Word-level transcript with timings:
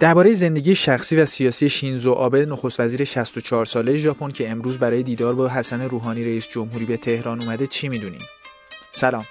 درباره 0.00 0.32
زندگی 0.32 0.74
شخصی 0.74 1.16
و 1.16 1.26
سیاسی 1.26 1.68
شینزو 1.68 2.12
آبه 2.12 2.46
نخست 2.46 2.80
وزیر 2.80 3.04
64 3.04 3.64
ساله 3.64 3.98
ژاپن 3.98 4.28
که 4.28 4.50
امروز 4.50 4.78
برای 4.78 5.02
دیدار 5.02 5.34
با 5.34 5.48
حسن 5.48 5.80
روحانی 5.80 6.24
رئیس 6.24 6.48
جمهوری 6.48 6.84
به 6.84 6.96
تهران 6.96 7.40
اومده 7.40 7.66
چی 7.66 7.88
می‌دونیم؟ 7.88 8.22
سلام 8.92 9.24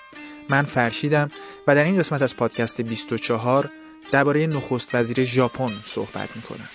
من 0.50 0.64
فرشیدم 0.64 1.32
و 1.68 1.76
در 1.76 1.84
این 1.84 2.00
قسمت 2.00 2.22
از 2.22 2.38
پادکست 2.38 2.82
24 2.82 3.70
درباره 4.12 4.48
نخست 4.48 4.96
وزیر 4.96 5.26
ژاپن 5.26 5.72
صحبت 5.84 6.30
می‌کنم. 6.36 6.70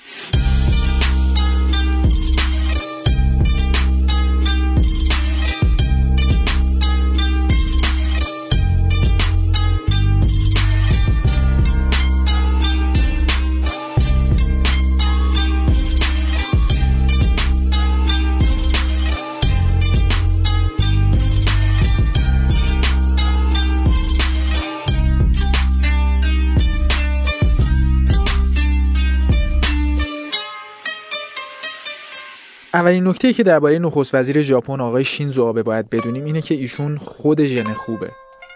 اولین 32.74 33.08
نکته 33.08 33.32
که 33.32 33.42
درباره 33.42 33.78
نخست 33.78 34.14
وزیر 34.14 34.40
ژاپن 34.40 34.80
آقای 34.80 35.04
شینزو 35.04 35.44
آبه 35.44 35.62
باید 35.62 35.90
بدونیم 35.90 36.24
اینه 36.24 36.42
که 36.42 36.54
ایشون 36.54 36.96
خود 36.96 37.44
ژن 37.44 37.72
خوبه. 37.72 38.10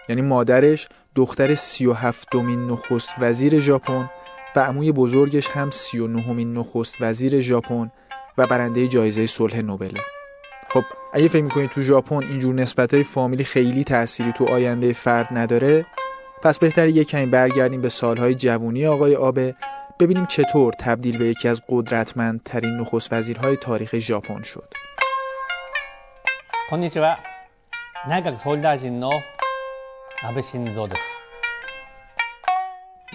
یعنی 0.09 0.21
مادرش 0.21 0.89
دختر 1.15 1.55
37 1.55 2.27
دومین 2.31 2.67
نخست 2.67 3.09
وزیر 3.19 3.59
ژاپن 3.59 4.09
و 4.55 4.59
عموی 4.59 4.91
بزرگش 4.91 5.47
هم 5.47 5.69
39 5.71 6.33
مین 6.33 6.53
نخست 6.53 7.01
وزیر 7.01 7.41
ژاپن 7.41 7.91
و 8.37 8.47
برنده 8.47 8.87
جایزه 8.87 9.27
صلح 9.27 9.61
نوبل. 9.61 9.97
خب 10.69 10.83
اگه 11.13 11.27
فکر 11.27 11.43
می‌کنید 11.43 11.69
تو 11.69 11.81
ژاپن 11.81 12.23
اینجور 12.23 12.55
نسبت 12.55 12.93
های 12.93 13.03
فامیلی 13.03 13.43
خیلی 13.43 13.83
تأثیری 13.83 14.31
تو 14.31 14.45
آینده 14.45 14.93
فرد 14.93 15.27
نداره 15.31 15.85
پس 16.41 16.59
بهتر 16.59 16.87
یک 16.87 17.07
کمی 17.07 17.25
برگردیم 17.25 17.81
به 17.81 17.89
سالهای 17.89 18.35
جوونی 18.35 18.85
آقای 18.85 19.15
آبه 19.15 19.55
ببینیم 20.01 20.25
چطور 20.25 20.73
تبدیل 20.73 21.17
به 21.17 21.25
یکی 21.25 21.47
از 21.47 21.61
قدرتمندترین 21.69 22.77
نخست 22.77 23.13
وزیرهای 23.13 23.57
تاریخ 23.57 23.97
ژاپن 23.97 24.43
شد. 24.43 24.73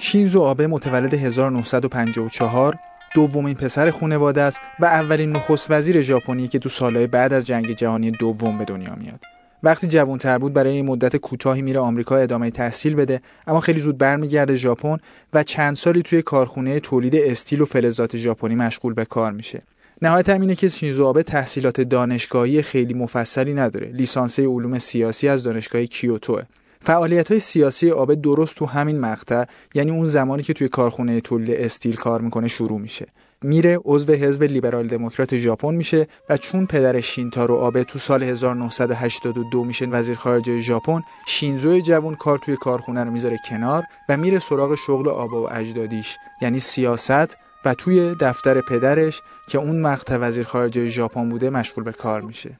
شینزو 0.00 0.42
آبه 0.42 0.66
متولد 0.66 1.14
1954 1.14 2.78
دومین 3.14 3.55
پسر 3.55 3.90
خانواده 3.90 4.42
است 4.42 4.60
و 4.80 4.84
اولین 4.84 5.32
نخست 5.32 5.70
وزیر 5.70 6.02
ژاپنی 6.02 6.48
که 6.48 6.58
تو 6.58 6.68
سالهای 6.68 7.06
بعد 7.06 7.32
از 7.32 7.46
جنگ 7.46 7.70
جهانی 7.70 8.10
دوم 8.10 8.58
به 8.58 8.64
دنیا 8.64 8.94
میاد. 8.94 9.33
وقتی 9.64 9.86
جوانتر 9.86 10.38
بود 10.38 10.52
برای 10.52 10.72
این 10.72 10.86
مدت 10.86 11.16
کوتاهی 11.16 11.62
میره 11.62 11.80
آمریکا 11.80 12.16
ادامه 12.16 12.50
تحصیل 12.50 12.94
بده 12.94 13.20
اما 13.46 13.60
خیلی 13.60 13.80
زود 13.80 13.98
برمیگرده 13.98 14.56
ژاپن 14.56 14.96
و 15.32 15.42
چند 15.42 15.76
سالی 15.76 16.02
توی 16.02 16.22
کارخونه 16.22 16.80
تولید 16.80 17.16
استیل 17.16 17.60
و 17.60 17.64
فلزات 17.64 18.16
ژاپنی 18.16 18.54
مشغول 18.54 18.94
به 18.94 19.04
کار 19.04 19.32
میشه. 19.32 19.62
نهایت 20.02 20.28
اینه 20.28 20.54
که 20.54 20.68
شینزو 20.68 21.06
آبه 21.06 21.22
تحصیلات 21.22 21.80
دانشگاهی 21.80 22.62
خیلی 22.62 22.94
مفصلی 22.94 23.54
نداره 23.54 23.86
لیسانسه 23.86 24.46
علوم 24.46 24.78
سیاسی 24.78 25.28
از 25.28 25.42
دانشگاه 25.42 25.86
کیوتوه. 25.86 26.42
فعالیت 26.80 27.30
های 27.30 27.40
سیاسی 27.40 27.90
آبه 27.90 28.14
درست 28.14 28.56
تو 28.56 28.66
همین 28.66 29.00
مقطع 29.00 29.44
یعنی 29.74 29.90
اون 29.90 30.06
زمانی 30.06 30.42
که 30.42 30.52
توی 30.52 30.68
کارخونه 30.68 31.20
تولید 31.20 31.50
استیل 31.50 31.96
کار 31.96 32.20
می‌کنه 32.20 32.48
شروع 32.48 32.80
میشه. 32.80 33.06
میره 33.42 33.80
عضو 33.84 34.12
حزب 34.12 34.42
لیبرال 34.42 34.86
دموکرات 34.86 35.36
ژاپن 35.36 35.74
میشه 35.74 36.06
و 36.28 36.36
چون 36.36 36.66
پدر 36.66 37.00
شینتارو 37.00 37.54
آبه 37.54 37.84
تو 37.84 37.98
سال 37.98 38.22
1982 38.22 39.64
میشه 39.64 39.86
وزیر 39.86 40.17
خارجه 40.17 40.61
ژاپن 40.61 41.00
شینزو 41.27 41.80
جوون 41.80 42.14
کار 42.14 42.39
توی 42.39 42.56
کارخونه 42.56 43.05
رو 43.05 43.11
می‌ذاره 43.11 43.39
کنار 43.48 43.83
و 44.08 44.17
میره 44.17 44.39
سراغ 44.39 44.74
شغل 44.74 45.08
آبا 45.08 45.42
و 45.42 45.52
اجدادیش 45.52 46.17
یعنی 46.42 46.61
سیاست 46.61 47.36
و 47.64 47.74
توی 47.74 48.14
دفتر 48.20 48.61
پدرش 48.61 49.22
که 49.48 49.58
اون 49.58 49.80
مقطع 49.80 50.16
وزیر 50.16 50.45
خارجه 50.45 50.89
ژاپن 50.89 51.28
بوده 51.28 51.51
مشغول 51.51 51.84
به 51.84 51.92
کار 51.92 52.20
میشه. 52.20 52.58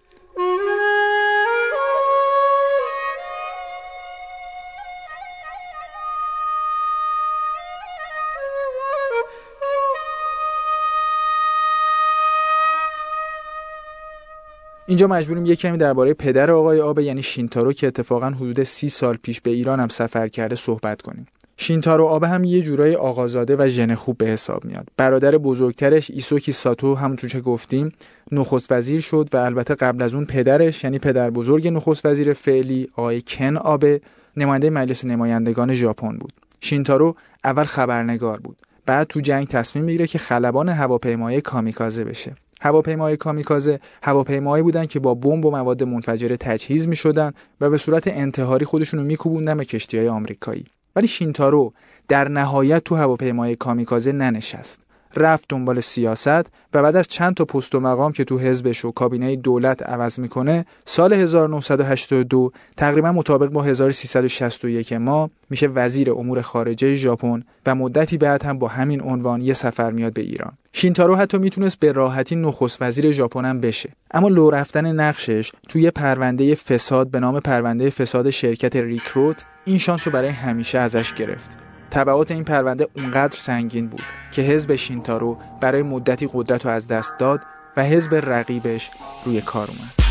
اینجا 14.94 15.06
مجبوریم 15.06 15.47
یک 15.47 15.60
کمی 15.60 15.78
درباره 15.78 16.15
پدر 16.15 16.50
آقای 16.50 16.81
آبه 16.81 17.05
یعنی 17.05 17.22
شینتارو 17.22 17.72
که 17.72 17.87
اتفاقا 17.87 18.27
حدود 18.31 18.62
سی 18.62 18.88
سال 18.88 19.16
پیش 19.16 19.41
به 19.41 19.50
ایران 19.50 19.81
هم 19.81 19.88
سفر 19.88 20.28
کرده 20.28 20.56
صحبت 20.56 21.03
کنیم. 21.03 21.27
شینتارو 21.56 22.05
آبه 22.05 22.28
هم 22.28 22.44
یه 22.44 22.60
جورایی 22.61 22.95
آقازاده 22.94 23.56
و 23.59 23.69
ژن 23.69 23.94
خوب 23.94 24.19
به 24.19 24.27
حساب 24.27 24.65
میاد. 24.65 24.88
برادر 24.97 25.38
بزرگترش 25.38 26.10
ایساکو 26.11 26.53
ساتو 26.53 26.94
همونطور 26.94 27.31
که 27.31 27.41
گفتیم 27.41 27.93
نخست 28.32 28.72
وزیر 28.72 29.00
شد 29.00 29.28
و 29.32 29.37
البته 29.37 29.75
قبل 29.75 30.03
از 30.03 30.15
اون 30.15 30.25
پدرش 30.25 30.84
یعنی 30.84 30.99
پدر 30.99 31.31
بزرگ 31.31 31.69
نخست 31.69 32.06
وزیر 32.06 32.32
فعلی 32.32 32.88
آقای 32.97 33.22
کان 33.27 33.57
آبه 33.56 34.00
نماینده 34.37 34.71
مجلس 34.71 35.05
نمایندگان 35.05 35.75
ژاپن 35.75 36.16
بود. 36.19 36.32
شینتارو 36.61 37.16
اول 37.44 37.65
خبرنگار 37.65 38.41
بود. 38.41 38.56
بعد 38.87 39.06
تو 39.06 39.21
جنگ 39.21 39.49
تصمیم 39.49 39.84
می‌گیره 39.84 40.06
که 40.06 40.19
خلبان 40.19 40.69
هواپیمای 40.69 41.41
کامیکازه 41.41 42.05
بشه. 42.05 42.37
هواپیماهای 42.61 43.17
کامیکازه 43.17 43.81
هواپیماهایی 44.03 44.63
بودن 44.63 44.87
که 44.87 45.01
با 45.01 45.15
بمب 45.15 45.45
و 45.45 45.51
مواد 45.51 45.83
منفجره 45.83 46.37
تجهیز 46.37 46.89
می 46.89 46.97
شدن 46.97 47.33
و 47.61 47.71
به 47.71 47.79
صورت 47.79 48.09
انتحاری 48.09 48.65
خودشون 48.65 49.01
رو 49.01 49.07
میکوبوندن 49.07 49.57
به 49.57 49.65
کشتی 49.65 49.99
های 49.99 50.09
آمریکایی. 50.09 50.65
ولی 50.97 51.07
شینتارو 51.07 51.73
در 52.09 52.29
نهایت 52.29 52.85
تو 52.85 52.97
هواپیمای 52.97 53.57
کامیکازه 53.57 54.13
ننشست. 54.13 54.84
رفت 55.19 55.45
دنبال 55.49 55.81
سیاست 55.81 56.47
و 56.75 56.83
بعد 56.83 56.97
از 56.97 57.09
چند 57.09 57.35
تا 57.35 57.45
پست 57.45 57.75
و 57.75 57.81
مقام 57.81 58.13
که 58.13 58.25
تو 58.25 58.39
حزبش 58.39 58.85
و 58.85 58.91
کابینه 58.91 59.37
دولت 59.37 59.83
عوض 59.83 60.19
می‌کنه 60.19 60.65
سال 60.85 61.13
1982 61.13 62.53
تقریبا 62.77 63.13
مطابق 63.13 63.49
با 63.49 63.63
1361 63.63 64.93
ما 64.93 65.31
میشه 65.51 65.67
وزیر 65.67 66.11
امور 66.11 66.43
خارجه 66.43 66.95
ژاپن 66.95 67.43
و 67.67 67.75
مدتی 67.75 68.19
بعد 68.19 68.45
هم 68.45 68.59
با 68.59 68.69
همین 68.69 69.03
عنوان 69.03 69.41
یه 69.41 69.53
سفر 69.53 69.91
میاد 69.91 70.13
به 70.13 70.23
ایران. 70.23 70.53
شینتارو 70.73 71.17
حتی 71.17 71.39
می‌تونست 71.39 71.79
به 71.79 71.93
راحتی 71.93 72.37
نخست 72.37 72.83
وزیر 72.83 73.11
ژاپن 73.11 73.45
هم 73.45 73.61
بشه. 73.61 73.91
اما 74.11 74.29
لو 74.29 74.51
رفتن 74.51 74.93
نقشش 74.93 75.53
توی 75.69 75.91
پرونده 75.91 76.55
فساد 76.55 77.11
به 77.11 77.21
نام 77.21 77.41
پرونده 77.41 77.91
فساد 77.91 78.31
شرکت 78.31 78.77
ریکروت 78.77 79.45
این 79.65 79.79
شانس 79.79 80.07
رو 80.07 80.13
برای 80.13 80.29
همیشه 80.29 80.79
ازش 80.79 81.13
گرفت. 81.13 81.64
تبعات 81.94 82.31
این 82.31 82.44
پرونده 82.44 82.88
اونقدر 82.97 83.38
سنگین 83.38 83.88
بود 83.88 84.03
که 84.32 84.43
حزب 84.43 84.75
شینتارو 84.75 85.38
برای 85.60 85.82
مدتی 85.82 86.28
قدرت 86.32 86.65
رو 86.65 86.71
از 86.71 86.88
دست 86.88 87.19
داد 87.19 87.41
و 87.77 87.84
حزب 87.84 88.15
رقیبش 88.15 88.91
روی 89.25 89.41
کار 89.41 89.69
اومد. 89.69 90.04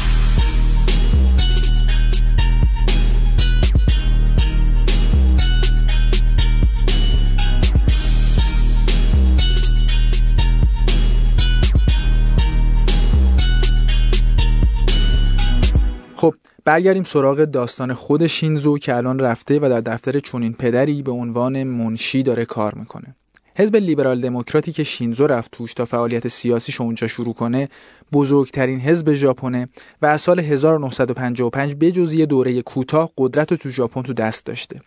خب 16.23 16.35
برگردیم 16.65 17.03
سراغ 17.03 17.45
داستان 17.45 17.93
خود 17.93 18.27
شینزو 18.27 18.77
که 18.77 18.95
الان 18.95 19.19
رفته 19.19 19.59
و 19.59 19.69
در 19.69 19.79
دفتر 19.79 20.19
چونین 20.19 20.53
پدری 20.53 21.01
به 21.01 21.11
عنوان 21.11 21.63
منشی 21.63 22.23
داره 22.23 22.45
کار 22.45 22.75
می‌کنه. 22.75 23.15
حزب 23.57 23.75
لیبرال 23.75 24.21
دموکراتی 24.21 24.71
که 24.71 24.83
شینزو 24.83 25.27
رفت 25.27 25.51
توش 25.51 25.73
تا 25.73 25.85
فعالیت 25.85 26.27
سیاسیش 26.27 26.81
اونجا 26.81 27.07
شروع 27.07 27.33
کنه 27.33 27.69
بزرگترین 28.13 28.79
حزب 28.79 29.13
ژاپنه 29.13 29.69
و 30.01 30.05
از 30.05 30.21
سال 30.21 30.39
1955 30.39 31.75
بجز 31.79 32.13
یه 32.13 32.25
دوره 32.25 32.61
کوتاه 32.61 33.09
قدرت 33.17 33.51
رو 33.51 33.57
تو 33.57 33.69
ژاپن 33.69 34.01
تو 34.01 34.13
دست 34.13 34.45
داشته. 34.45 34.81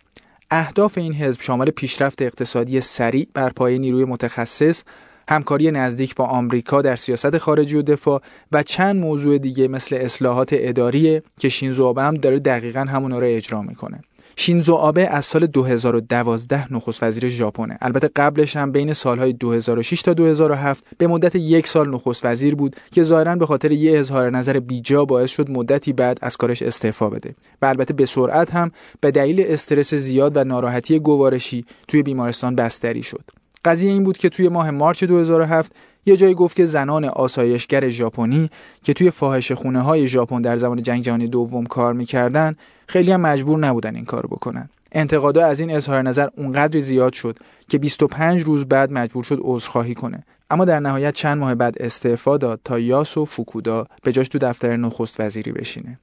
اهداف 0.51 0.97
این 0.97 1.13
حزب 1.13 1.41
شامل 1.41 1.69
پیشرفت 1.69 2.21
اقتصادی 2.21 2.81
سریع 2.81 3.27
بر 3.33 3.49
پایه 3.49 3.77
نیروی 3.77 4.05
متخصص 4.05 4.83
همکاری 5.29 5.71
نزدیک 5.71 6.15
با 6.15 6.25
آمریکا 6.25 6.81
در 6.81 6.95
سیاست 6.95 7.37
خارجی 7.37 7.77
و 7.77 7.81
دفاع 7.81 8.21
و 8.51 8.63
چند 8.63 8.95
موضوع 8.95 9.37
دیگه 9.37 9.67
مثل 9.67 9.95
اصلاحات 9.95 10.49
اداریه 10.53 11.23
که 11.39 11.49
شینزو 11.49 11.85
آبه 11.85 12.03
هم 12.03 12.13
داره 12.13 12.39
دقیقا 12.39 12.79
همونا 12.79 13.19
رو 13.19 13.25
اجرا 13.25 13.61
می‌کنه. 13.61 14.01
شینزو 14.39 14.73
آبه 14.73 15.07
از 15.07 15.25
سال 15.25 15.45
2012 15.45 16.73
نخست 16.73 17.03
وزیر 17.03 17.27
ژاپنه. 17.27 17.77
البته 17.81 18.09
قبلش 18.15 18.55
هم 18.55 18.71
بین 18.71 18.93
سالهای 18.93 19.33
2006 19.33 20.01
تا 20.01 20.13
2007 20.13 20.83
به 20.97 21.07
مدت 21.07 21.35
یک 21.35 21.67
سال 21.67 21.89
نخست 21.89 22.25
وزیر 22.25 22.55
بود 22.55 22.75
که 22.91 23.03
ظاهرا 23.03 23.35
به 23.35 23.45
خاطر 23.45 23.71
یه 23.71 23.99
اظهار 23.99 24.29
نظر 24.29 24.59
بیجا 24.59 25.05
باعث 25.05 25.29
شد 25.29 25.51
مدتی 25.51 25.93
بعد 25.93 26.19
از 26.21 26.37
کارش 26.37 26.61
استعفا 26.61 27.09
بده 27.09 27.35
و 27.61 27.65
البته 27.65 27.93
به 27.93 28.05
سرعت 28.05 28.55
هم 28.55 28.71
به 29.01 29.11
دلیل 29.11 29.45
استرس 29.47 29.93
زیاد 29.93 30.37
و 30.37 30.43
ناراحتی 30.43 30.99
گوارشی 30.99 31.65
توی 31.87 32.03
بیمارستان 32.03 32.55
بستری 32.55 33.03
شد. 33.03 33.36
قضیه 33.65 33.91
این 33.91 34.03
بود 34.03 34.17
که 34.17 34.29
توی 34.29 34.49
ماه 34.49 34.71
مارچ 34.71 35.03
2007 35.03 35.71
یه 36.05 36.17
جایی 36.17 36.33
گفت 36.33 36.55
که 36.55 36.65
زنان 36.65 37.05
آسایشگر 37.05 37.89
ژاپنی 37.89 38.49
که 38.83 38.93
توی 38.93 39.11
فاحشه 39.11 39.55
خونه 39.55 39.81
های 39.81 40.07
ژاپن 40.07 40.41
در 40.41 40.57
زمان 40.57 40.83
جنگ 40.83 41.03
جهانی 41.03 41.27
دوم 41.27 41.65
کار 41.65 41.93
می‌کردن 41.93 42.55
خیلی 42.87 43.11
هم 43.11 43.21
مجبور 43.21 43.59
نبودن 43.59 43.95
این 43.95 44.05
کار 44.05 44.25
بکنن. 44.25 44.69
انتقادا 44.91 45.45
از 45.45 45.59
این 45.59 45.71
اظهار 45.71 46.01
نظر 46.01 46.27
اونقدر 46.37 46.79
زیاد 46.79 47.13
شد 47.13 47.39
که 47.69 47.77
25 47.77 48.41
روز 48.43 48.65
بعد 48.65 48.93
مجبور 48.93 49.23
شد 49.23 49.39
عذرخواهی 49.41 49.93
کنه. 49.93 50.23
اما 50.49 50.65
در 50.65 50.79
نهایت 50.79 51.13
چند 51.13 51.37
ماه 51.37 51.55
بعد 51.55 51.75
استعفا 51.79 52.37
داد 52.37 52.59
تا 52.63 52.79
یاسو 52.79 53.25
فوکودا 53.25 53.85
به 54.03 54.11
جاش 54.11 54.27
تو 54.27 54.37
دفتر 54.37 54.77
نخست 54.77 55.19
وزیری 55.19 55.51
بشینه. 55.51 55.99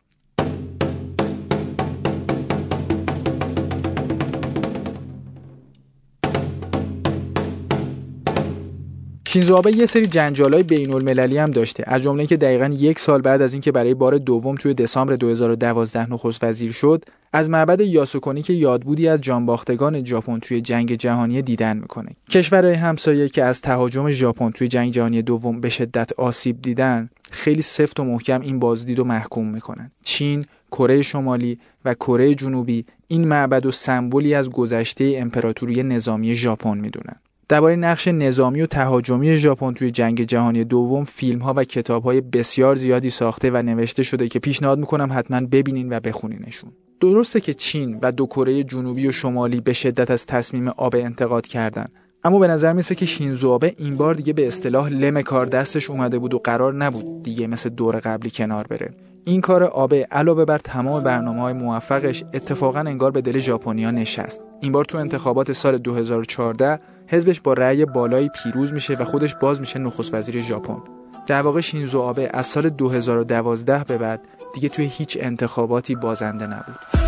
شینزو 9.35 9.57
آبه 9.57 9.73
یه 9.73 9.87
سری 9.87 10.07
جنجالای 10.07 10.63
بین 10.63 10.93
المللی 10.93 11.39
هم 11.39 11.51
داشته. 11.51 11.85
از 11.87 12.03
جمله 12.03 12.27
که 12.27 12.37
دقیقا 12.37 12.67
یک 12.67 12.99
سال 12.99 13.21
بعد 13.21 13.43
از 13.43 13.53
اینکه 13.53 13.73
برای 13.73 13.95
بار 13.95 14.19
دوم 14.19 14.55
توی 14.55 14.75
دسامبر 14.75 15.15
2012 15.15 16.13
نخست 16.13 16.45
وزیر 16.45 16.73
شد 16.73 17.05
از 17.33 17.51
معبد 17.51 17.81
یاسوکونی 17.81 18.43
که 18.43 18.53
یادبودی 18.53 19.09
از 19.09 19.21
جانباختگان 19.21 20.05
ژاپن 20.05 20.39
توی 20.39 20.61
جنگ 20.61 20.95
جهانی 20.95 21.43
دیدن 21.43 21.77
می‌کنه. 21.77 22.09
کشورهای 22.31 22.75
همسایه 22.75 23.29
که 23.29 23.45
از 23.45 23.61
تهاجم 23.61 24.11
ژاپن 24.11 24.51
توی 24.51 24.69
جنگ 24.69 24.93
جهانی 24.93 25.23
دوم 25.23 25.61
به 25.61 25.69
شدت 25.69 26.13
آسیب 26.13 26.63
دیدن 26.63 27.11
خیلی 27.31 27.63
سفت 27.63 28.01
و 28.01 28.05
محکم 28.05 28.41
این 28.41 28.59
بازدید 28.59 28.99
رو 28.99 29.05
محکوم 29.05 29.49
می‌کنن. 29.49 29.91
چین 30.03 30.45
کره 30.71 31.03
شمالی 31.03 31.59
و 31.85 31.95
کره 31.95 32.35
جنوبی 32.35 32.85
این 33.09 33.29
معبد 33.29 33.67
و 33.67 33.71
سمبولی 33.71 34.35
از 34.35 34.51
گذشته 34.51 35.15
امپراتوری 35.17 35.83
نظامی 35.83 36.35
ژاپن 36.35 36.79
می‌دونن. 36.79 37.17
درباره 37.49 37.77
نقش 37.77 38.09
نظامی 38.09 38.63
و 38.63 38.67
تهاجمی 38.67 39.37
ژاپن 39.37 39.73
توی 39.73 39.91
جنگ 39.91 40.23
جهانی 40.23 40.65
دوم 40.65 41.05
فیلم 41.05 41.39
ها 41.39 41.55
و 41.57 41.65
کتاب 41.65 42.05
های 42.05 42.21
بسیار 42.21 42.77
زیادی 42.77 43.11
ساخته 43.11 43.51
و 43.51 43.63
نوشته 43.63 44.03
شده 44.03 44.29
که 44.29 44.39
پیشنهاد 44.39 44.79
می‌کنم 44.79 45.09
حتما 45.13 45.41
ببینین 45.41 45.93
و 45.93 46.01
بخونینشون. 46.01 46.73
درسته 47.01 47.41
که 47.41 47.55
چین 47.55 47.99
و 48.03 48.13
دو 48.13 48.27
کره 48.27 48.63
جنوبی 48.63 49.09
و 49.09 49.13
شمالی 49.13 49.61
به 49.61 49.73
شدت 49.73 50.11
از 50.11 50.27
تصمیم 50.27 50.69
آبه 50.69 51.05
انتقاد 51.05 51.47
کردن 51.47 51.87
اما 52.25 52.39
به 52.39 52.49
نظر 52.49 52.73
میسه 52.73 52.95
که 52.95 53.07
شینزو 53.07 53.51
آبه 53.51 53.75
این 53.79 53.97
بار 53.97 54.15
دیگه 54.15 54.33
به 54.33 54.49
اصطلاح 54.49 54.89
لم 54.89 55.23
کار 55.23 55.47
دستش 55.47 55.91
اومده 55.91 56.19
بود 56.19 56.35
و 56.35 56.39
قرار 56.39 56.75
نبود 56.75 57.23
دیگه 57.23 57.47
مثل 57.47 57.69
دور 57.69 57.97
قبلی 57.97 58.31
کنار 58.31 58.67
بره. 58.67 58.91
این 59.25 59.41
کار 59.41 59.65
آبه 59.65 60.07
علاوه 60.11 60.45
بر 60.45 60.59
تمام 60.59 61.03
برنامه 61.03 61.41
های 61.41 61.53
موفقش 61.53 62.25
اتفاقا 62.35 62.81
انگار 62.81 63.11
به 63.11 63.21
دل 63.21 63.39
ژاپنیا 63.39 63.91
نشست. 63.91 64.43
این 64.61 64.73
بار 64.73 64.85
تو 64.85 64.99
انتخابات 64.99 65.53
سال 65.53 65.79
2014 65.79 66.81
حزبش 67.07 67.41
با 67.41 67.53
رأی 67.53 67.85
بالایی 67.85 68.29
پیروز 68.29 68.73
میشه 68.73 68.95
و 68.95 69.05
خودش 69.05 69.35
باز 69.35 69.61
میشه 69.61 69.79
نخست 69.79 70.15
وزیر 70.15 70.41
ژاپن. 70.41 70.83
در 71.27 71.43
واقع 71.43 71.61
شینزو 71.61 72.01
آبه 72.01 72.31
از 72.33 72.47
سال 72.47 72.69
2012 72.69 73.85
به 73.85 73.99
بعد 73.99 74.21
دیگه 74.55 74.69
توی 74.69 74.85
هیچ 74.85 75.19
انتخاباتی 75.21 75.95
بازنده 75.95 76.47
نبود. 76.47 77.04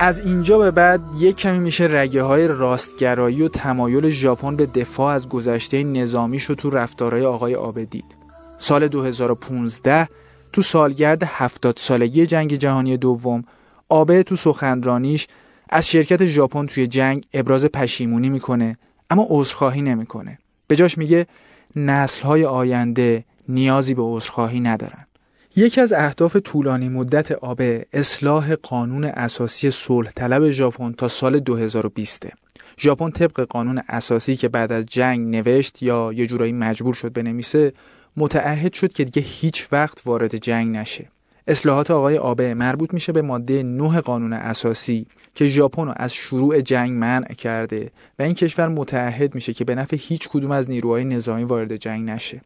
از 0.00 0.26
اینجا 0.26 0.58
به 0.58 0.70
بعد 0.70 1.00
یک 1.18 1.36
کمی 1.36 1.58
میشه 1.58 1.84
رگه 1.90 2.22
های 2.22 2.48
راستگرایی 2.48 3.42
و 3.42 3.48
تمایل 3.48 4.10
ژاپن 4.10 4.56
به 4.56 4.66
دفاع 4.66 5.14
از 5.14 5.28
گذشته 5.28 5.84
نظامیش 5.84 6.44
رو 6.44 6.54
تو 6.54 6.70
رفتارهای 6.70 7.24
آقای 7.24 7.54
آبه 7.54 7.84
دید. 7.84 8.16
سال 8.58 8.88
2015 8.88 10.08
تو 10.52 10.62
سالگرد 10.62 11.22
70 11.24 11.76
سالگی 11.78 12.26
جنگ 12.26 12.54
جهانی 12.54 12.96
دوم 12.96 13.44
آبه 13.88 14.22
تو 14.22 14.36
سخنرانیش 14.36 15.26
از 15.68 15.88
شرکت 15.88 16.26
ژاپن 16.26 16.66
توی 16.66 16.86
جنگ 16.86 17.26
ابراز 17.32 17.64
پشیمونی 17.64 18.30
می‌کنه 18.30 18.76
اما 19.10 19.26
عذرخواهی 19.30 19.82
نمی‌کنه. 19.82 20.38
به 20.66 20.76
جاش 20.76 20.98
میگه 20.98 21.26
نسلهای 21.76 22.44
آینده 22.44 23.24
نیازی 23.48 23.94
به 23.94 24.02
عذرخواهی 24.02 24.60
ندارن. 24.60 25.07
یکی 25.56 25.80
از 25.80 25.92
اهداف 25.92 26.36
طولانی 26.36 26.88
مدت 26.88 27.32
آبه 27.32 27.86
اصلاح 27.92 28.54
قانون 28.54 29.04
اساسی 29.04 29.70
صلح 29.70 30.10
طلب 30.10 30.50
ژاپن 30.50 30.92
تا 30.92 31.08
سال 31.08 31.40
2020 31.40 32.26
ژاپن 32.78 33.10
طبق 33.10 33.40
قانون 33.40 33.82
اساسی 33.88 34.36
که 34.36 34.48
بعد 34.48 34.72
از 34.72 34.86
جنگ 34.86 35.36
نوشت 35.36 35.82
یا 35.82 36.12
یه 36.12 36.26
جورایی 36.26 36.52
مجبور 36.52 36.94
شد 36.94 37.12
بنویسه 37.12 37.72
متعهد 38.16 38.72
شد 38.72 38.92
که 38.92 39.04
دیگه 39.04 39.22
هیچ 39.22 39.68
وقت 39.72 40.02
وارد 40.04 40.36
جنگ 40.36 40.76
نشه. 40.76 41.08
اصلاحات 41.46 41.90
آقای 41.90 42.18
آبه 42.18 42.54
مربوط 42.54 42.94
میشه 42.94 43.12
به 43.12 43.22
ماده 43.22 43.62
9 43.62 44.00
قانون 44.00 44.32
اساسی 44.32 45.06
که 45.34 45.46
ژاپن 45.46 45.92
از 45.96 46.12
شروع 46.12 46.60
جنگ 46.60 46.92
منع 46.92 47.34
کرده 47.34 47.90
و 48.18 48.22
این 48.22 48.34
کشور 48.34 48.68
متعهد 48.68 49.34
میشه 49.34 49.52
که 49.52 49.64
به 49.64 49.74
نفع 49.74 49.96
هیچ 50.00 50.28
کدوم 50.28 50.50
از 50.50 50.70
نیروهای 50.70 51.04
نظامی 51.04 51.44
وارد 51.44 51.76
جنگ 51.76 52.10
نشه. 52.10 52.40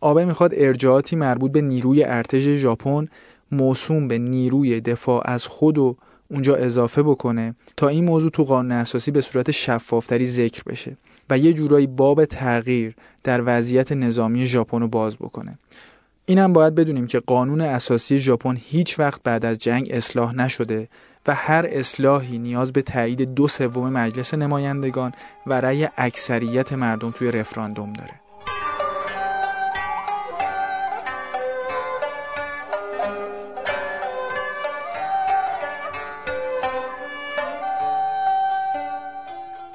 آبه 0.00 0.24
می‌خواد 0.24 0.50
ارجاعاتی 0.56 1.16
مربوط 1.16 1.52
به 1.52 1.60
نیروی 1.60 2.04
ارتش 2.04 2.42
ژاپن 2.42 3.08
موسوم 3.52 4.08
به 4.08 4.18
نیروی 4.18 4.80
دفاع 4.80 5.22
از 5.30 5.46
خود 5.46 5.78
و 5.78 5.96
اونجا 6.30 6.56
اضافه 6.56 7.02
بکنه 7.02 7.54
تا 7.76 7.88
این 7.88 8.04
موضوع 8.04 8.30
تو 8.30 8.44
قانون 8.44 8.72
اساسی 8.72 9.10
به 9.10 9.20
صورت 9.20 9.50
شفافتری 9.50 10.26
ذکر 10.26 10.62
بشه 10.62 10.96
و 11.30 11.38
یه 11.38 11.52
جورایی 11.52 11.86
باب 11.86 12.24
تغییر 12.24 12.94
در 13.24 13.42
وضعیت 13.46 13.92
نظامی 13.92 14.46
ژاپن 14.46 14.80
رو 14.80 14.88
باز 14.88 15.16
بکنه. 15.16 15.58
اینم 16.26 16.52
باید 16.52 16.74
بدونیم 16.74 17.06
که 17.06 17.20
قانون 17.20 17.60
اساسی 17.60 18.18
ژاپن 18.18 18.56
هیچ 18.64 18.98
وقت 18.98 19.22
بعد 19.22 19.44
از 19.44 19.58
جنگ 19.58 19.88
اصلاح 19.90 20.34
نشده 20.34 20.88
و 21.26 21.34
هر 21.34 21.66
اصلاحی 21.68 22.38
نیاز 22.38 22.72
به 22.72 22.82
تایید 22.82 23.34
دو 23.34 23.48
سوم 23.48 23.92
مجلس 23.92 24.34
نمایندگان 24.34 25.12
و 25.46 25.60
رأی 25.60 25.88
اکثریت 25.96 26.72
مردم 26.72 27.10
توی 27.10 27.30
رفراندوم 27.30 27.92
داره. 27.92 28.27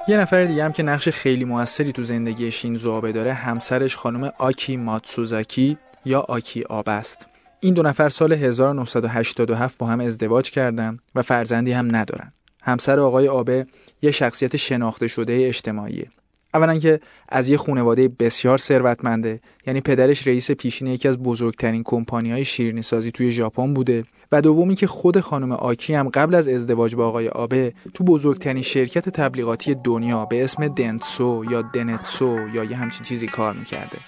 یه 0.08 0.16
نفر 0.16 0.44
دیگه 0.44 0.64
هم 0.64 0.72
که 0.72 0.82
نقش 0.82 1.08
خیلی 1.08 1.44
موثری 1.44 1.92
تو 1.92 2.02
زندگی 2.02 2.50
شینزو 2.50 2.92
آبه 2.92 3.12
داره 3.12 3.34
همسرش 3.34 3.96
خانم 3.96 4.32
آکی 4.38 4.76
ماتسوزاکی 4.76 5.78
یا 6.04 6.20
آکی 6.20 6.62
آب 6.62 6.88
است. 6.88 7.28
این 7.60 7.74
دو 7.74 7.82
نفر 7.82 8.08
سال 8.08 8.32
1987 8.32 9.78
با 9.78 9.86
هم 9.86 10.00
ازدواج 10.00 10.50
کردن 10.50 10.98
و 11.14 11.22
فرزندی 11.22 11.72
هم 11.72 11.96
ندارن. 11.96 12.32
همسر 12.62 13.00
آقای 13.00 13.28
آبه 13.28 13.66
یه 14.02 14.10
شخصیت 14.10 14.56
شناخته 14.56 15.08
شده 15.08 15.32
اجتماعیه. 15.32 16.10
اولا 16.54 16.78
که 16.78 17.00
از 17.28 17.48
یه 17.48 17.56
خانواده 17.56 18.08
بسیار 18.08 18.58
ثروتمنده 18.58 19.40
یعنی 19.66 19.80
پدرش 19.80 20.26
رئیس 20.26 20.50
پیشین 20.50 20.88
یکی 20.88 21.08
از 21.08 21.18
بزرگترین 21.18 21.82
کمپانی 21.82 22.32
های 22.32 22.44
شیرینی 22.44 22.82
سازی 22.82 23.10
توی 23.10 23.32
ژاپن 23.32 23.74
بوده 23.74 24.04
و 24.32 24.42
دومی 24.42 24.74
که 24.74 24.86
خود 24.86 25.20
خانم 25.20 25.52
آکی 25.52 25.94
هم 25.94 26.08
قبل 26.08 26.34
از 26.34 26.48
ازدواج 26.48 26.94
با 26.94 27.06
آقای 27.06 27.28
آبه 27.28 27.72
تو 27.94 28.04
بزرگترین 28.04 28.62
شرکت 28.62 29.08
تبلیغاتی 29.08 29.74
دنیا 29.74 30.24
به 30.24 30.44
اسم 30.44 30.68
دنتسو 30.68 31.44
یا 31.50 31.62
دنتسو 31.62 32.48
یا 32.54 32.64
یه 32.64 32.76
همچین 32.76 33.02
چیزی 33.02 33.26
کار 33.26 33.52
می‌کرده. 33.52 33.98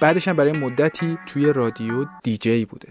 بعدش 0.00 0.28
هم 0.28 0.36
برای 0.36 0.52
مدتی 0.52 1.18
توی 1.26 1.52
رادیو 1.52 2.06
دیجی 2.22 2.64
بوده. 2.64 2.88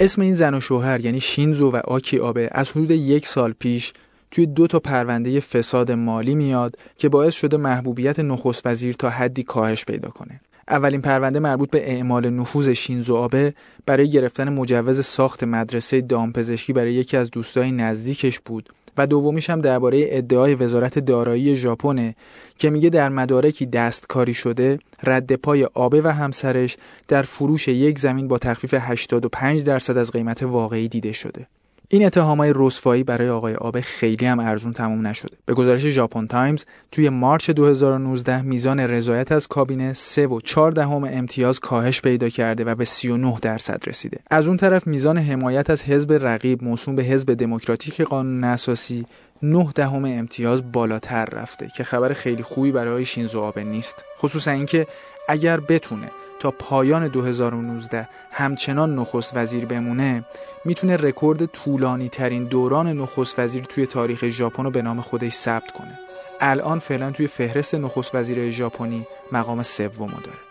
اسم 0.00 0.22
این 0.22 0.34
زن 0.34 0.54
و 0.54 0.60
شوهر 0.60 1.00
یعنی 1.00 1.20
شینزو 1.20 1.70
و 1.70 1.76
آکی 1.76 2.18
آبه 2.18 2.48
از 2.52 2.70
حدود 2.70 2.90
یک 2.90 3.26
سال 3.26 3.52
پیش 3.52 3.92
توی 4.30 4.46
دو 4.46 4.66
تا 4.66 4.80
پرونده 4.80 5.40
فساد 5.40 5.92
مالی 5.92 6.34
میاد 6.34 6.76
که 6.96 7.08
باعث 7.08 7.34
شده 7.34 7.56
محبوبیت 7.56 8.20
نخست 8.20 8.66
وزیر 8.66 8.94
تا 8.94 9.10
حدی 9.10 9.42
کاهش 9.42 9.84
پیدا 9.84 10.08
کنه. 10.08 10.40
اولین 10.68 11.02
پرونده 11.02 11.40
مربوط 11.40 11.70
به 11.70 11.90
اعمال 11.90 12.30
نفوذ 12.30 12.68
شینزو 12.68 13.16
آبه 13.16 13.54
برای 13.86 14.10
گرفتن 14.10 14.48
مجوز 14.48 15.04
ساخت 15.04 15.44
مدرسه 15.44 16.00
دامپزشکی 16.00 16.72
برای 16.72 16.92
یکی 16.94 17.16
از 17.16 17.30
دوستای 17.30 17.72
نزدیکش 17.72 18.40
بود 18.40 18.68
و 18.98 19.06
دومیش 19.06 19.50
هم 19.50 19.60
درباره 19.60 20.06
ادعای 20.08 20.54
وزارت 20.54 20.98
دارایی 20.98 21.56
ژاپنه 21.56 22.14
که 22.58 22.70
میگه 22.70 22.90
در 22.90 23.08
مدارکی 23.08 23.66
دستکاری 23.66 24.34
شده 24.34 24.78
رد 25.02 25.34
پای 25.34 25.64
آبه 25.64 26.00
و 26.00 26.08
همسرش 26.08 26.76
در 27.08 27.22
فروش 27.22 27.68
یک 27.68 27.98
زمین 27.98 28.28
با 28.28 28.38
تخفیف 28.38 28.74
85 28.78 29.64
درصد 29.64 29.98
از 29.98 30.12
قیمت 30.12 30.42
واقعی 30.42 30.88
دیده 30.88 31.12
شده. 31.12 31.46
این 31.88 32.06
اتهامای 32.06 32.52
رسوایی 32.56 33.04
برای 33.04 33.28
آقای 33.28 33.54
آبه 33.54 33.80
خیلی 33.80 34.26
هم 34.26 34.40
ارزون 34.40 34.72
تموم 34.72 35.06
نشده. 35.06 35.36
به 35.46 35.54
گزارش 35.54 35.80
ژاپن 35.80 36.26
تایمز 36.26 36.64
توی 36.92 37.08
مارچ 37.08 37.50
2019 37.50 38.42
میزان 38.42 38.80
رضایت 38.80 39.32
از 39.32 39.46
کابینه 39.46 39.92
3 39.92 40.26
و 40.26 40.40
4 40.40 40.72
دهم 40.72 41.04
امتیاز 41.04 41.60
کاهش 41.60 42.00
پیدا 42.00 42.28
کرده 42.28 42.64
و 42.64 42.74
به 42.74 42.84
39 42.84 43.36
درصد 43.42 43.82
رسیده. 43.86 44.18
از 44.30 44.48
اون 44.48 44.56
طرف 44.56 44.86
میزان 44.86 45.18
حمایت 45.18 45.70
از 45.70 45.82
حزب 45.82 46.12
رقیب 46.12 46.64
موسوم 46.64 46.96
به 46.96 47.02
حزب 47.02 47.34
دموکراتیک 47.34 48.00
قانون 48.00 48.44
اساسی 48.44 49.06
9 49.42 49.68
دهم 49.74 50.04
امتیاز 50.04 50.72
بالاتر 50.72 51.24
رفته 51.24 51.68
که 51.76 51.84
خبر 51.84 52.12
خیلی 52.12 52.42
خوبی 52.42 52.72
برای 52.72 53.04
شینزو 53.04 53.40
آبه 53.40 53.64
نیست. 53.64 54.04
خصوصا 54.18 54.50
اینکه 54.50 54.86
اگر 55.28 55.60
بتونه 55.60 56.10
تا 56.40 56.50
پایان 56.50 57.08
2019 57.08 58.08
همچنان 58.30 58.94
نخست 58.94 59.36
وزیر 59.36 59.66
بمونه 59.66 60.24
می‌تونه 60.64 60.96
رکورد 60.96 61.46
طولانی 61.46 62.08
ترین 62.08 62.44
دوران 62.44 62.86
نخست 62.86 63.38
وزیر 63.38 63.64
توی 63.64 63.86
تاریخ 63.86 64.28
ژاپن 64.28 64.64
رو 64.64 64.70
به 64.70 64.82
نام 64.82 65.00
خودش 65.00 65.32
ثبت 65.32 65.72
کنه. 65.72 65.98
الان 66.40 66.78
فعلا 66.78 67.10
توی 67.10 67.26
فهرست 67.26 67.74
نخست 67.74 68.14
وزیر 68.14 68.50
ژاپنی 68.50 69.06
مقام 69.32 69.62
سوم 69.62 70.06
داره. 70.06 70.45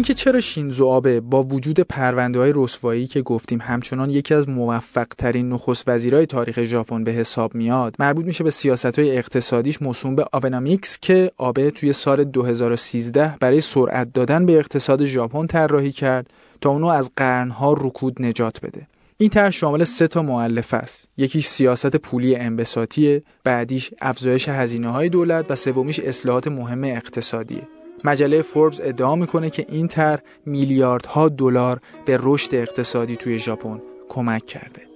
اینکه 0.00 0.14
چرا 0.14 0.40
شینزو 0.40 0.86
آبه 0.86 1.20
با 1.20 1.42
وجود 1.42 1.80
پرونده 1.80 2.38
های 2.38 2.52
رسوایی 2.56 3.06
که 3.06 3.22
گفتیم 3.22 3.60
همچنان 3.60 4.10
یکی 4.10 4.34
از 4.34 4.48
موفق 4.48 5.06
ترین 5.18 5.48
نخست 5.48 5.88
وزیرای 5.88 6.26
تاریخ 6.26 6.62
ژاپن 6.62 7.04
به 7.04 7.10
حساب 7.10 7.54
میاد 7.54 7.96
مربوط 7.98 8.24
میشه 8.24 8.44
به 8.44 8.50
سیاست 8.50 8.98
های 8.98 9.18
اقتصادیش 9.18 9.82
موسوم 9.82 10.16
به 10.16 10.24
آبنامیکس 10.32 10.98
که 10.98 11.30
آبه 11.36 11.70
توی 11.70 11.92
سال 11.92 12.24
2013 12.24 13.36
برای 13.40 13.60
سرعت 13.60 14.12
دادن 14.12 14.46
به 14.46 14.58
اقتصاد 14.58 15.04
ژاپن 15.04 15.46
طراحی 15.46 15.92
کرد 15.92 16.30
تا 16.60 16.70
اونو 16.70 16.86
از 16.86 17.10
قرنها 17.16 17.72
رکود 17.72 18.22
نجات 18.22 18.60
بده. 18.60 18.86
این 19.18 19.30
طرح 19.30 19.50
شامل 19.50 19.84
سه 19.84 20.08
تا 20.08 20.22
معلفه 20.22 20.76
است. 20.76 21.08
یکی 21.16 21.42
سیاست 21.42 21.96
پولی 21.96 22.36
انبساطیه 22.36 23.22
بعدیش 23.44 23.90
افزایش 24.00 24.48
هزینه 24.48 24.88
های 24.88 25.08
دولت 25.08 25.50
و 25.50 25.54
سومیش 25.54 26.00
اصلاحات 26.00 26.48
مهم 26.48 26.84
اقتصادیه. 26.84 27.79
مجله 28.04 28.42
فوربس 28.42 28.80
ادعا 28.80 29.16
می‌کنه 29.16 29.50
که 29.50 29.66
این 29.68 29.88
طرح 29.88 30.20
میلیاردها 30.46 31.28
دلار 31.28 31.80
به 32.06 32.18
رشد 32.22 32.54
اقتصادی 32.54 33.16
توی 33.16 33.38
ژاپن 33.38 33.82
کمک 34.08 34.46
کرده. 34.46 34.90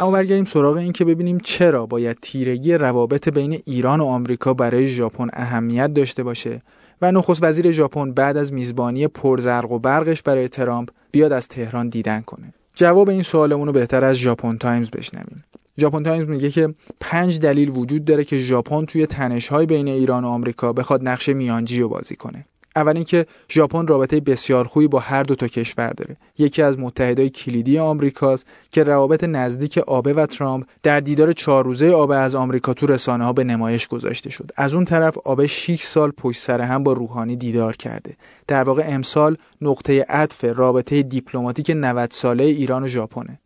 اما 0.00 0.10
برگردیم 0.10 0.44
سراغ 0.44 0.76
این 0.76 0.92
که 0.92 1.04
ببینیم 1.04 1.38
چرا 1.38 1.86
باید 1.86 2.18
تیرگی 2.22 2.74
روابط 2.74 3.28
بین 3.28 3.62
ایران 3.64 4.00
و 4.00 4.04
آمریکا 4.04 4.54
برای 4.54 4.88
ژاپن 4.88 5.28
اهمیت 5.32 5.94
داشته 5.94 6.22
باشه 6.22 6.62
و 7.02 7.12
نخست 7.12 7.42
وزیر 7.42 7.72
ژاپن 7.72 8.12
بعد 8.12 8.36
از 8.36 8.52
میزبانی 8.52 9.08
پرزرق 9.08 9.72
و 9.72 9.78
برقش 9.78 10.22
برای 10.22 10.48
ترامپ 10.48 10.90
بیاد 11.10 11.32
از 11.32 11.48
تهران 11.48 11.88
دیدن 11.88 12.20
کنه. 12.20 12.54
جواب 12.74 13.08
این 13.08 13.22
سوالمون 13.22 13.66
رو 13.66 13.72
بهتر 13.72 14.04
از 14.04 14.16
ژاپن 14.16 14.58
تایمز 14.58 14.90
بشنویم. 14.90 15.36
ژاپن 15.78 16.02
تایمز 16.02 16.28
میگه 16.28 16.50
که 16.50 16.74
پنج 17.00 17.38
دلیل 17.38 17.68
وجود 17.68 18.04
داره 18.04 18.24
که 18.24 18.38
ژاپن 18.38 18.84
توی 18.84 19.06
تنش‌های 19.06 19.66
بین 19.66 19.88
ایران 19.88 20.24
و 20.24 20.28
آمریکا 20.28 20.72
بخواد 20.72 21.08
نقش 21.08 21.28
میانجی 21.28 21.80
رو 21.80 21.88
بازی 21.88 22.16
کنه. 22.16 22.44
اول 22.76 22.96
اینکه 22.96 23.26
ژاپن 23.50 23.86
رابطه 23.86 24.20
بسیار 24.20 24.64
خوبی 24.66 24.88
با 24.88 24.98
هر 24.98 25.22
دو 25.22 25.34
تا 25.34 25.48
کشور 25.48 25.90
داره. 25.90 26.16
یکی 26.38 26.62
از 26.62 26.78
متحدای 26.78 27.30
کلیدی 27.30 27.78
آمریکاست 27.78 28.46
که 28.70 28.84
روابط 28.84 29.24
نزدیک 29.24 29.78
آبه 29.78 30.12
و 30.12 30.26
ترامپ 30.26 30.66
در 30.82 31.00
دیدار 31.00 31.32
چهار 31.32 31.64
روزه 31.64 31.90
آبه 31.90 32.16
از 32.16 32.34
آمریکا 32.34 32.74
تو 32.74 32.86
رسانه 32.86 33.24
ها 33.24 33.32
به 33.32 33.44
نمایش 33.44 33.88
گذاشته 33.88 34.30
شد. 34.30 34.50
از 34.56 34.74
اون 34.74 34.84
طرف 34.84 35.18
آبه 35.18 35.46
6 35.46 35.82
سال 35.82 36.10
پشت 36.10 36.40
سر 36.40 36.60
هم 36.60 36.84
با 36.84 36.92
روحانی 36.92 37.36
دیدار 37.36 37.76
کرده. 37.76 38.16
در 38.46 38.62
واقع 38.62 38.84
امسال 38.86 39.36
نقطه 39.60 40.06
عطف 40.08 40.44
رابطه 40.44 41.02
دیپلماتیک 41.02 41.72
90 41.76 42.10
ساله 42.12 42.44
ایران 42.44 42.84
و 42.84 42.88
ژاپنه. 42.88 43.40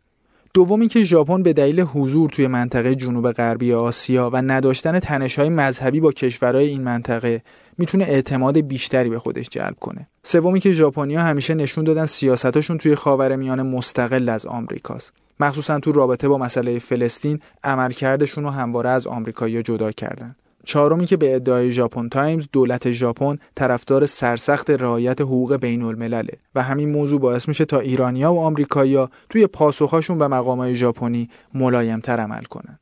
دومی 0.55 0.87
که 0.87 1.03
ژاپن 1.03 1.43
به 1.43 1.53
دلیل 1.53 1.81
حضور 1.81 2.29
توی 2.29 2.47
منطقه 2.47 2.95
جنوب 2.95 3.31
غربی 3.31 3.73
آسیا 3.73 4.29
و 4.33 4.41
نداشتن 4.41 4.99
تنش‌های 4.99 5.49
مذهبی 5.49 5.99
با 5.99 6.11
کشورهای 6.11 6.67
این 6.67 6.81
منطقه 6.81 7.41
می‌تونه 7.77 8.03
اعتماد 8.03 8.57
بیشتری 8.57 9.09
به 9.09 9.19
خودش 9.19 9.49
جلب 9.49 9.75
کنه. 9.79 10.07
سومی 10.23 10.59
که 10.59 10.71
ژاپنیا 10.71 11.21
همیشه 11.21 11.53
نشون 11.53 11.83
دادن 11.83 12.05
سیاستاشون 12.05 12.77
توی 12.77 12.95
خاورمیانه 12.95 13.63
مستقل 13.63 14.29
از 14.29 14.45
آمریکاست. 14.45 15.13
مخصوصا 15.39 15.79
تو 15.79 15.91
رابطه 15.91 16.27
با 16.27 16.37
مسئله 16.37 16.79
فلسطین 16.79 17.39
عملکردشون 17.63 18.43
رو 18.43 18.49
همواره 18.49 18.89
از 18.89 19.07
آمریکایی‌ها 19.07 19.61
جدا 19.61 19.91
کردن. 19.91 20.35
چهارمی 20.65 21.05
که 21.05 21.17
به 21.17 21.35
ادعای 21.35 21.71
ژاپن 21.71 22.09
تایمز 22.09 22.47
دولت 22.51 22.91
ژاپن 22.91 23.37
طرفدار 23.55 24.05
سرسخت 24.05 24.69
رعایت 24.69 25.21
حقوق 25.21 25.55
بین 25.55 25.81
الملله 25.81 26.33
و 26.55 26.63
همین 26.63 26.89
موضوع 26.89 27.19
باعث 27.19 27.47
میشه 27.47 27.65
تا 27.65 27.79
ایرانیا 27.79 28.33
و 28.33 28.39
آمریکایی‌ها 28.39 29.09
توی 29.29 29.47
پاسخهاشون 29.47 30.17
به 30.17 30.27
مقامات 30.27 30.73
ژاپنی 30.73 31.29
ملایمتر 31.53 32.19
عمل 32.19 32.43
کنن. 32.43 32.79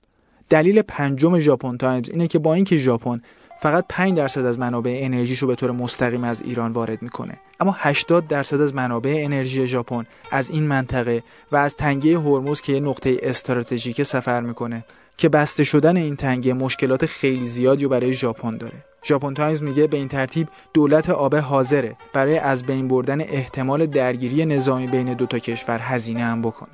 دلیل 0.50 0.82
پنجم 0.82 1.40
ژاپن 1.40 1.78
تایمز 1.78 2.10
اینه 2.10 2.28
که 2.28 2.40
با 2.40 2.54
اینکه 2.54 2.78
ژاپن 2.78 3.22
فقط 3.60 3.86
5 3.90 4.18
درصد 4.18 4.46
از 4.46 4.60
منابع 4.60 5.00
انرژیشو 5.02 5.48
به 5.48 5.56
طور 5.56 5.72
مستقیم 5.72 6.24
از 6.24 6.42
ایران 6.42 6.72
وارد 6.72 7.02
می‌کنه 7.02 7.38
اما 7.60 7.76
80 7.78 8.28
درصد 8.28 8.62
از 8.62 8.76
منابع 8.76 9.22
انرژی 9.26 9.68
ژاپن 9.68 10.06
از 10.32 10.50
این 10.50 10.68
منطقه 10.68 11.24
و 11.52 11.56
از 11.56 11.76
تنگه 11.76 12.20
هرمز 12.20 12.62
که 12.62 12.74
یه 12.74 12.80
نقطه 12.80 13.18
استراتژیک 13.22 14.04
سفر 14.04 14.42
می‌کنه 14.42 14.86
که 15.18 15.30
بسته 15.30 15.64
شدن 15.64 15.98
این 15.98 16.16
تنگه 16.16 16.54
مشکلات 16.54 17.06
خیلی 17.06 17.46
زیادی 17.46 17.88
برای 17.88 18.14
ژاپن 18.14 18.58
داره 18.58 18.86
ژاپن 19.06 19.34
تایمز 19.34 19.64
میگه 19.64 19.88
به 19.88 19.98
این 19.98 20.08
ترتیب 20.08 20.48
دولت 20.74 21.10
آبه 21.10 21.42
حاضره 21.42 21.96
برای 22.14 22.38
از 22.38 22.64
بین 22.64 22.88
بردن 22.88 23.22
احتمال 23.22 23.86
درگیری 23.86 24.46
نظامی 24.46 24.88
بین 24.88 25.14
دو 25.14 25.26
تا 25.26 25.40
کشور 25.40 25.80
هزینه 25.80 26.24
هم 26.24 26.42
بکنه 26.42 26.70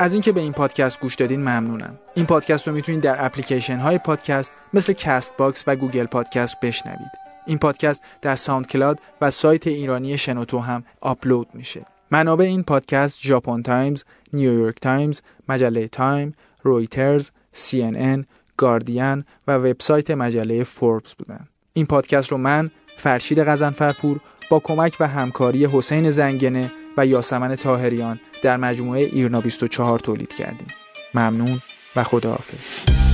از 0.00 0.12
اینکه 0.12 0.32
به 0.32 0.40
این 0.40 0.52
پادکست 0.52 1.00
گوش 1.00 1.14
دادین 1.14 1.40
ممنونم. 1.40 1.98
این 2.14 2.26
پادکست 2.26 2.68
رو 2.68 2.74
می‌تونید 2.74 3.00
در 3.00 3.24
اپلیکیشن 3.26 3.78
های 3.78 3.98
پادکست 3.98 4.52
مثل 4.74 4.92
Castbox 4.92 5.64
و 5.66 5.76
Google 5.76 6.06
Podcast 6.06 6.60
بشنوید. 6.60 7.25
این 7.46 7.58
پادکست 7.58 8.02
در 8.22 8.36
SoundCloud 8.36 9.00
و 9.20 9.30
سایت 9.30 9.66
ایرانی 9.66 10.18
شنوتو 10.18 10.58
هم 10.58 10.84
آپلود 11.00 11.48
میشه. 11.54 11.86
منابع 12.10 12.44
این 12.44 12.62
پادکست 12.62 13.20
ژاپن 13.20 13.62
تایمز، 13.62 14.04
نیویورک 14.32 14.80
تایمز، 14.80 15.20
مجله 15.48 15.88
تایم، 15.88 16.34
رویترز، 16.62 17.30
CNN، 17.54 18.24
گاردین 18.56 19.24
و 19.46 19.52
وبسایت 19.52 20.10
مجله 20.10 20.64
فوربس 20.64 21.14
بودن. 21.14 21.48
این 21.72 21.86
پادکست 21.86 22.32
رو 22.32 22.38
من 22.38 22.70
فرشید 22.96 23.40
غزنفرپور 23.40 24.20
با 24.50 24.60
کمک 24.60 24.96
و 25.00 25.08
همکاری 25.08 25.66
حسین 25.66 26.10
زنگنه 26.10 26.72
و 26.96 27.06
یاسمن 27.06 27.54
تاهریان 27.54 28.20
در 28.42 28.56
مجموعه 28.56 29.00
ایرنا 29.00 29.40
24 29.40 29.98
تولید 29.98 30.32
کردیم 30.32 30.68
ممنون 31.14 31.62
و 31.96 32.02
خداحافظ 32.02 33.05